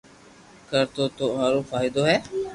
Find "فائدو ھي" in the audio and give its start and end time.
1.69-2.15